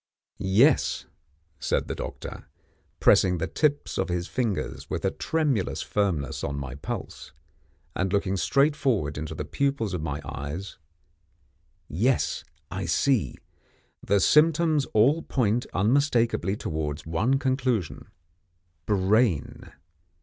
[0.39, 1.05] "Yes,"
[1.59, 2.47] said the doctor,
[2.99, 7.33] pressing the tips of his fingers with a tremulous firmness on my pulse,
[7.95, 10.79] and looking straight forward into the pupils of my eyes,
[11.87, 13.35] "yes, I see:
[14.01, 18.07] the symptoms all point unmistakeably towards one conclusion
[18.87, 19.71] Brain.